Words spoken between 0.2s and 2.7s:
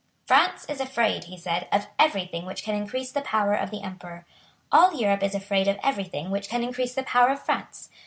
"France is afraid," he said, "of every thing which